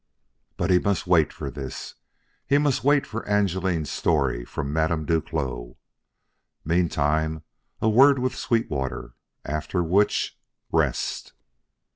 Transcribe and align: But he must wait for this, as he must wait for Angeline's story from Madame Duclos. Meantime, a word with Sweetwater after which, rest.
But 0.57 0.71
he 0.71 0.79
must 0.79 1.05
wait 1.05 1.31
for 1.31 1.51
this, 1.51 1.89
as 1.91 1.95
he 2.47 2.57
must 2.57 2.83
wait 2.83 3.05
for 3.05 3.23
Angeline's 3.27 3.91
story 3.91 4.43
from 4.45 4.73
Madame 4.73 5.05
Duclos. 5.05 5.75
Meantime, 6.65 7.43
a 7.81 7.87
word 7.87 8.17
with 8.17 8.33
Sweetwater 8.35 9.13
after 9.45 9.83
which, 9.83 10.39
rest. 10.71 11.33